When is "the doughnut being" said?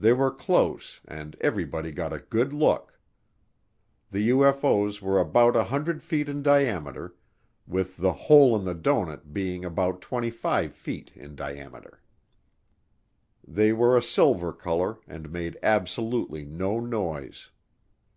8.64-9.64